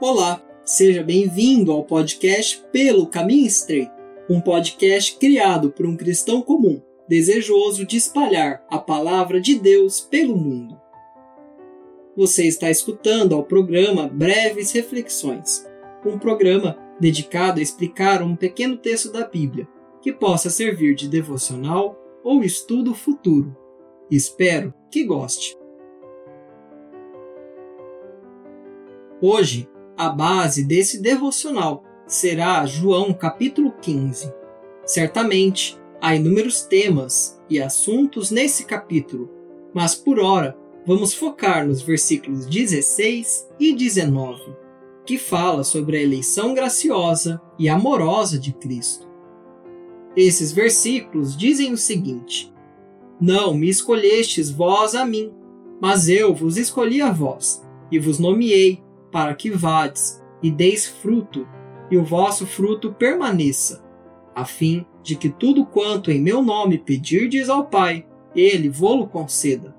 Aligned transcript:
Olá, 0.00 0.40
seja 0.64 1.02
bem-vindo 1.02 1.72
ao 1.72 1.82
podcast 1.82 2.64
Pelo 2.70 3.08
Caminho 3.08 3.44
Estreito, 3.44 3.90
um 4.30 4.40
podcast 4.40 5.16
criado 5.18 5.72
por 5.72 5.84
um 5.86 5.96
cristão 5.96 6.40
comum, 6.40 6.80
desejoso 7.08 7.84
de 7.84 7.96
espalhar 7.96 8.64
a 8.70 8.78
palavra 8.78 9.40
de 9.40 9.58
Deus 9.58 10.00
pelo 10.00 10.36
mundo. 10.36 10.80
Você 12.16 12.46
está 12.46 12.70
escutando 12.70 13.34
ao 13.34 13.42
programa 13.42 14.06
Breves 14.06 14.70
Reflexões, 14.70 15.66
um 16.06 16.16
programa 16.16 16.78
dedicado 17.00 17.58
a 17.58 17.62
explicar 17.62 18.22
um 18.22 18.36
pequeno 18.36 18.76
texto 18.76 19.10
da 19.10 19.26
Bíblia 19.26 19.66
que 20.00 20.12
possa 20.12 20.48
servir 20.48 20.94
de 20.94 21.08
devocional 21.08 21.98
ou 22.22 22.44
estudo 22.44 22.94
futuro. 22.94 23.56
Espero 24.08 24.72
que 24.92 25.02
goste. 25.02 25.58
Hoje, 29.20 29.68
a 29.98 30.08
base 30.08 30.62
desse 30.62 31.02
devocional 31.02 31.82
será 32.06 32.64
João 32.64 33.12
capítulo 33.12 33.72
15. 33.82 34.32
Certamente 34.86 35.76
há 36.00 36.14
inúmeros 36.14 36.62
temas 36.62 37.36
e 37.50 37.60
assuntos 37.60 38.30
nesse 38.30 38.64
capítulo, 38.64 39.28
mas 39.74 39.96
por 39.96 40.20
hora 40.20 40.56
vamos 40.86 41.12
focar 41.14 41.66
nos 41.66 41.82
versículos 41.82 42.46
16 42.46 43.48
e 43.58 43.74
19, 43.74 44.40
que 45.04 45.18
fala 45.18 45.64
sobre 45.64 45.96
a 45.96 46.02
eleição 46.02 46.54
graciosa 46.54 47.42
e 47.58 47.68
amorosa 47.68 48.38
de 48.38 48.52
Cristo. 48.52 49.08
Esses 50.16 50.52
versículos 50.52 51.36
dizem 51.36 51.72
o 51.72 51.76
seguinte: 51.76 52.54
Não 53.20 53.52
me 53.52 53.68
escolhestes 53.68 54.48
vós 54.48 54.94
a 54.94 55.04
mim, 55.04 55.32
mas 55.80 56.08
eu 56.08 56.32
vos 56.32 56.56
escolhi 56.56 57.02
a 57.02 57.10
vós, 57.10 57.66
e 57.90 57.98
vos 57.98 58.20
nomeei 58.20 58.80
para 59.10 59.34
que 59.34 59.50
vades 59.50 60.22
e 60.42 60.50
deis 60.50 60.86
fruto, 60.86 61.46
e 61.90 61.96
o 61.96 62.04
vosso 62.04 62.46
fruto 62.46 62.92
permaneça, 62.92 63.84
a 64.34 64.44
fim 64.44 64.86
de 65.02 65.16
que 65.16 65.28
tudo 65.28 65.64
quanto 65.64 66.10
em 66.10 66.20
meu 66.20 66.42
nome 66.42 66.78
pedirdes 66.78 67.48
ao 67.48 67.64
Pai, 67.64 68.06
ele 68.34 68.68
vô-lo 68.68 69.06
conceda. 69.06 69.74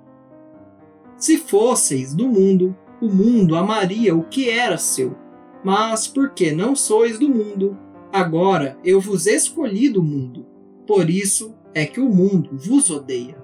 Se 1.18 1.38
fosseis 1.38 2.14
do 2.14 2.28
mundo, 2.28 2.76
o 3.02 3.08
mundo 3.08 3.56
amaria 3.56 4.16
o 4.16 4.24
que 4.24 4.50
era 4.50 4.78
seu. 4.78 5.16
Mas 5.64 6.08
porque 6.08 6.52
não 6.52 6.76
sois 6.76 7.20
do 7.20 7.30
mundo, 7.30 7.78
agora 8.12 8.78
eu 8.84 9.00
vos 9.00 9.28
escolhi 9.28 9.90
do 9.90 10.02
mundo. 10.02 10.46
Por 10.88 11.10
isso 11.10 11.54
é 11.74 11.86
que 11.86 12.00
o 12.00 12.10
mundo 12.10 12.52
vos 12.54 12.90
odeia. 12.90 13.38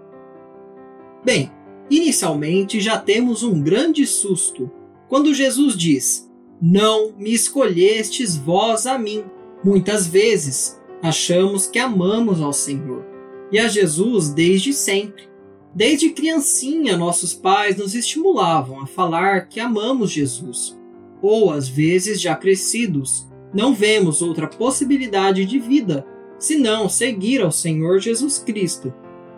Bem, 1.24 1.52
inicialmente 1.90 2.80
já 2.80 2.98
temos 2.98 3.44
um 3.44 3.62
grande 3.62 4.08
susto 4.08 4.72
quando 5.08 5.34
Jesus 5.34 5.76
diz: 5.76 6.30
Não 6.62 7.14
me 7.18 7.34
escolhestes 7.34 8.36
vós 8.36 8.86
a 8.86 8.98
mim. 8.98 9.24
Muitas 9.64 10.08
vezes 10.08 10.80
achamos 11.02 11.68
que 11.68 11.80
amamos 11.80 12.42
ao 12.42 12.54
Senhor 12.54 13.06
e 13.52 13.60
a 13.60 13.68
Jesus 13.68 14.30
desde 14.30 14.74
sempre. 14.74 15.30
Desde 15.74 16.12
criancinha, 16.12 16.96
nossos 16.96 17.34
pais 17.34 17.76
nos 17.76 17.94
estimulavam 17.96 18.82
a 18.82 18.88
falar 18.88 19.50
que 19.50 19.60
amamos 19.60 20.12
Jesus. 20.12 20.78
Ou, 21.22 21.52
às 21.52 21.68
vezes, 21.68 22.22
já 22.22 22.34
crescidos, 22.34 23.28
não 23.54 23.74
vemos 23.74 24.22
outra 24.22 24.48
possibilidade 24.48 25.46
de 25.46 25.60
vida 25.60 26.06
senão 26.40 26.88
seguir 26.88 27.42
ao 27.42 27.52
Senhor 27.52 28.00
Jesus 28.00 28.40
Cristo. 28.40 28.94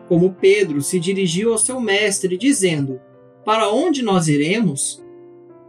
Como 0.07 0.33
Pedro 0.33 0.81
se 0.81 0.99
dirigiu 0.99 1.51
ao 1.51 1.57
seu 1.57 1.79
mestre, 1.81 2.37
dizendo: 2.37 2.99
Para 3.43 3.69
onde 3.69 4.01
nós 4.01 4.27
iremos? 4.27 5.03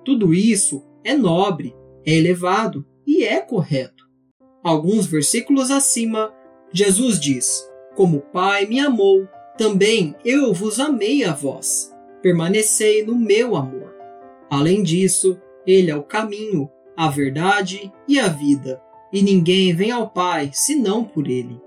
Tudo 0.08 0.32
isso 0.32 0.82
é 1.04 1.14
nobre, 1.14 1.76
é 2.02 2.14
elevado 2.14 2.82
e 3.06 3.24
é 3.24 3.42
correto. 3.42 4.08
Alguns 4.64 5.04
versículos 5.04 5.70
acima, 5.70 6.32
Jesus 6.72 7.20
diz: 7.20 7.62
Como 7.94 8.16
o 8.16 8.22
Pai 8.22 8.64
me 8.64 8.80
amou, 8.80 9.28
também 9.58 10.14
eu 10.24 10.54
vos 10.54 10.80
amei 10.80 11.24
a 11.24 11.34
vós. 11.34 11.94
Permanecei 12.22 13.04
no 13.04 13.14
meu 13.14 13.54
amor. 13.54 13.94
Além 14.48 14.82
disso, 14.82 15.38
ele 15.66 15.90
é 15.90 15.94
o 15.94 16.02
caminho, 16.02 16.70
a 16.96 17.10
verdade 17.10 17.92
e 18.08 18.18
a 18.18 18.28
vida, 18.28 18.80
e 19.12 19.20
ninguém 19.20 19.74
vem 19.74 19.90
ao 19.90 20.08
Pai 20.08 20.48
senão 20.54 21.04
por 21.04 21.28
ele. 21.28 21.60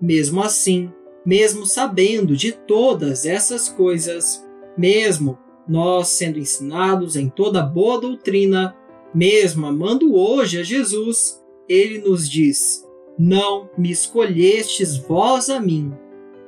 Mesmo 0.00 0.40
assim, 0.40 0.92
mesmo 1.26 1.66
sabendo 1.66 2.36
de 2.36 2.52
todas 2.52 3.26
essas 3.26 3.68
coisas, 3.68 4.46
mesmo 4.78 5.36
nós 5.70 6.08
sendo 6.08 6.36
ensinados 6.36 7.14
em 7.14 7.28
toda 7.28 7.62
boa 7.62 8.00
doutrina, 8.00 8.76
mesmo 9.14 9.66
amando 9.66 10.16
hoje 10.16 10.58
a 10.58 10.64
Jesus, 10.64 11.40
ele 11.68 11.98
nos 11.98 12.28
diz: 12.28 12.84
Não 13.16 13.70
me 13.78 13.88
escolhestes 13.88 14.96
vós 14.96 15.48
a 15.48 15.60
mim. 15.60 15.92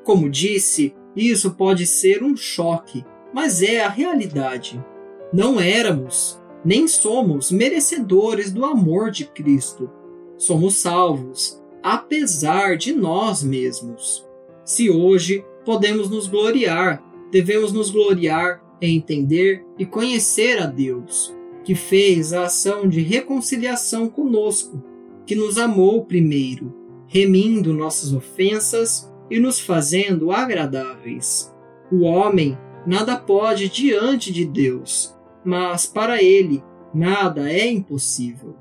Como 0.03 0.29
disse, 0.29 0.93
isso 1.15 1.53
pode 1.53 1.87
ser 1.87 2.25
um 2.25 2.37
choque, 2.37 3.05
mas 3.33 3.63
é 3.63 3.85
a 3.85 3.89
realidade. 3.89 4.85
Não 5.33 5.61
éramos, 5.61 6.43
nem 6.65 6.89
somos 6.89 7.53
merecedores 7.53 8.53
do 8.53 8.65
amor 8.65 9.13
de 9.13 9.25
Cristo. 9.27 9.89
Somos 10.37 10.79
salvos, 10.79 11.63
apesar 11.81 12.77
de 12.77 12.93
nós 12.93 13.45
mesmos. 13.45 14.27
Se 14.65 14.91
hoje 14.91 15.45
podemos 15.65 16.11
nos 16.11 16.27
gloriar, 16.27 17.01
devemos 17.31 17.73
nos 17.73 17.89
gloriar 17.89 18.61
entender 18.87 19.65
e 19.79 19.87
conhecer 19.87 20.61
a 20.61 20.67
Deus, 20.67 21.35
que 21.65 21.75
fez 21.75 22.33
a 22.33 22.45
ação 22.45 22.89
de 22.89 23.01
reconciliação 23.01 24.09
conosco, 24.09 24.83
que 25.25 25.35
nos 25.35 25.59
amou 25.59 26.05
primeiro, 26.05 26.75
remindo 27.07 27.73
nossas 27.73 28.13
ofensas 28.13 29.11
e 29.31 29.39
nos 29.39 29.61
fazendo 29.61 30.33
agradáveis. 30.33 31.53
O 31.91 32.01
homem 32.03 32.59
nada 32.87 33.17
pode 33.17 33.69
diante 33.69 34.33
de 34.33 34.45
Deus, 34.45 35.15
mas 35.45 35.87
para 35.87 36.23
ele 36.23 36.63
nada 36.93 37.51
é 37.51 37.71
impossível. 37.71 38.57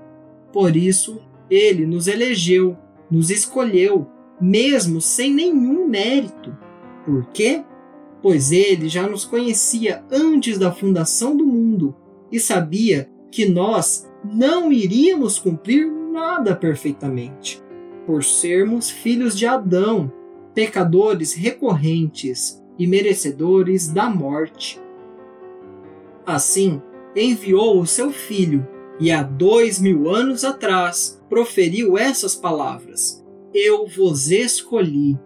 Por 0.53 0.75
isso, 0.75 1.21
ele 1.49 1.85
nos 1.85 2.07
elegeu, 2.07 2.77
nos 3.09 3.29
escolheu, 3.29 4.07
mesmo 4.39 5.01
sem 5.01 5.33
nenhum 5.33 5.87
mérito. 5.87 6.55
Por 7.05 7.25
quê? 7.27 7.63
Pois 8.21 8.51
ele 8.51 8.87
já 8.87 9.07
nos 9.07 9.25
conhecia 9.25 10.03
antes 10.11 10.57
da 10.57 10.71
fundação 10.71 11.35
do 11.35 11.45
mundo 11.45 11.95
e 12.31 12.39
sabia 12.39 13.09
que 13.31 13.45
nós 13.45 14.09
não 14.23 14.71
iríamos 14.71 15.39
cumprir 15.39 15.91
nada 15.91 16.55
perfeitamente, 16.55 17.61
por 18.05 18.23
sermos 18.23 18.89
filhos 18.89 19.37
de 19.37 19.45
Adão, 19.45 20.11
pecadores 20.53 21.33
recorrentes 21.33 22.61
e 22.77 22.85
merecedores 22.85 23.87
da 23.87 24.09
morte. 24.09 24.79
Assim, 26.25 26.81
enviou 27.15 27.79
o 27.79 27.87
seu 27.87 28.11
filho 28.11 28.67
e 28.99 29.11
há 29.11 29.23
dois 29.23 29.79
mil 29.79 30.09
anos 30.09 30.43
atrás 30.43 31.19
proferiu 31.27 31.97
essas 31.97 32.35
palavras: 32.35 33.25
Eu 33.53 33.87
vos 33.87 34.29
escolhi, 34.29 35.17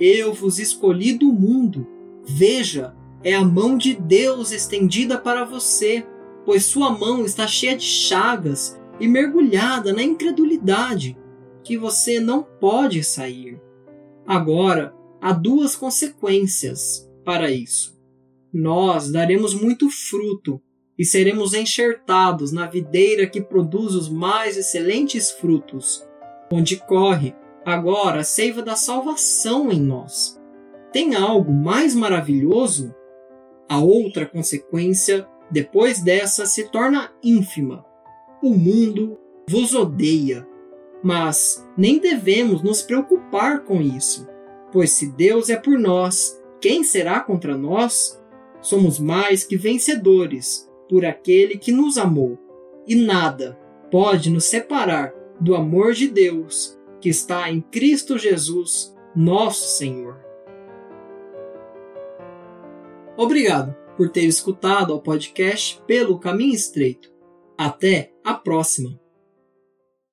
eu 0.00 0.32
vos 0.32 0.58
escolhi 0.58 1.12
do 1.12 1.32
mundo 1.32 1.86
Veja, 2.24 2.94
é 3.22 3.34
a 3.34 3.44
mão 3.44 3.76
de 3.76 3.94
Deus 3.94 4.50
estendida 4.50 5.18
para 5.18 5.44
você, 5.44 6.06
pois 6.44 6.64
sua 6.64 6.90
mão 6.90 7.24
está 7.24 7.46
cheia 7.46 7.76
de 7.76 7.84
chagas 7.84 8.80
e 8.98 9.06
mergulhada 9.06 9.92
na 9.92 10.02
incredulidade, 10.02 11.18
que 11.62 11.76
você 11.76 12.20
não 12.20 12.42
pode 12.42 13.02
sair. 13.04 13.60
Agora, 14.26 14.94
há 15.20 15.32
duas 15.32 15.76
consequências 15.76 17.08
para 17.24 17.50
isso. 17.50 17.98
Nós 18.52 19.10
daremos 19.10 19.54
muito 19.54 19.90
fruto 19.90 20.60
e 20.98 21.04
seremos 21.04 21.54
enxertados 21.54 22.52
na 22.52 22.66
videira 22.66 23.26
que 23.26 23.40
produz 23.40 23.94
os 23.94 24.08
mais 24.08 24.56
excelentes 24.56 25.30
frutos, 25.30 26.06
onde 26.52 26.76
corre 26.76 27.34
agora 27.64 28.20
a 28.20 28.24
seiva 28.24 28.62
da 28.62 28.76
salvação 28.76 29.70
em 29.70 29.80
nós. 29.80 30.39
Tem 30.92 31.14
algo 31.14 31.52
mais 31.52 31.94
maravilhoso? 31.94 32.94
A 33.68 33.78
outra 33.78 34.26
consequência, 34.26 35.28
depois 35.50 36.02
dessa, 36.02 36.46
se 36.46 36.68
torna 36.70 37.12
ínfima. 37.22 37.84
O 38.42 38.50
mundo 38.50 39.18
vos 39.48 39.74
odeia. 39.74 40.46
Mas 41.02 41.66
nem 41.76 41.98
devemos 41.98 42.62
nos 42.62 42.82
preocupar 42.82 43.60
com 43.60 43.80
isso, 43.80 44.28
pois 44.72 44.90
se 44.90 45.10
Deus 45.12 45.48
é 45.48 45.56
por 45.56 45.78
nós, 45.78 46.38
quem 46.60 46.84
será 46.84 47.20
contra 47.20 47.56
nós? 47.56 48.20
Somos 48.60 48.98
mais 48.98 49.42
que 49.42 49.56
vencedores 49.56 50.70
por 50.88 51.06
aquele 51.06 51.56
que 51.56 51.72
nos 51.72 51.96
amou, 51.96 52.38
e 52.86 52.94
nada 52.94 53.58
pode 53.90 54.28
nos 54.28 54.44
separar 54.44 55.14
do 55.40 55.54
amor 55.54 55.94
de 55.94 56.08
Deus 56.08 56.78
que 57.00 57.08
está 57.08 57.50
em 57.50 57.60
Cristo 57.60 58.18
Jesus, 58.18 58.94
nosso 59.16 59.78
Senhor. 59.78 60.29
Obrigado 63.20 63.76
por 63.98 64.08
ter 64.08 64.24
escutado 64.24 64.94
ao 64.94 65.02
podcast 65.02 65.78
Pelo 65.86 66.18
Caminho 66.18 66.54
Estreito. 66.54 67.12
Até 67.54 68.14
a 68.24 68.32
próxima! 68.32 68.98